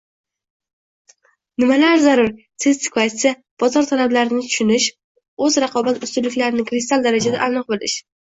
[1.63, 2.31] Nimalar zarur:
[2.65, 3.33] sertifikatsiya,
[3.65, 4.89] bozor talablarini tushunish,
[5.49, 7.99] o‘z raqobat ustunliklarini kristall darajada aniq bilish